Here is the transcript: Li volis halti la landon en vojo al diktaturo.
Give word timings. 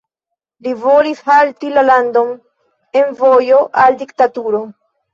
Li 0.67 0.71
volis 0.85 1.21
halti 1.27 1.71
la 1.77 1.85
landon 1.91 2.33
en 3.05 3.15
vojo 3.23 3.63
al 3.87 4.03
diktaturo. 4.05 4.69